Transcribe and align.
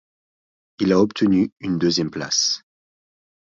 Il 0.79 0.93
a 0.93 0.99
obtenu 0.99 1.51
une 1.59 1.77
deuxième 1.77 2.09
place. 2.09 2.63